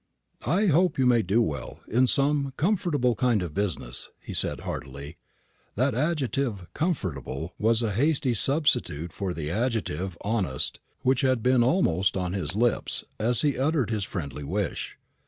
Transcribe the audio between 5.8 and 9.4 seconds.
adjective "comfortable" was a hasty substitute for